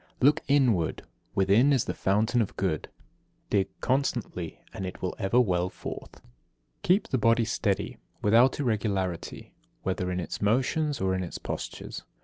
59. 0.19 0.25
Look 0.27 0.43
inward. 0.47 1.03
Within 1.35 1.71
is 1.71 1.85
the 1.85 1.93
fountain 1.93 2.41
of 2.41 2.57
Good. 2.57 2.89
Dig 3.51 3.67
constantly 3.81 4.59
and 4.73 4.83
it 4.87 4.99
will 4.99 5.13
ever 5.19 5.39
well 5.39 5.69
forth. 5.69 6.13
60. 6.13 6.29
Keep 6.81 7.07
the 7.09 7.19
body 7.19 7.45
steady, 7.45 7.97
without 8.19 8.59
irregularity, 8.59 9.53
whether 9.83 10.09
in 10.09 10.19
its 10.19 10.41
motions 10.41 10.99
or 11.01 11.13
in 11.13 11.21
its 11.23 11.37
postures. 11.37 12.03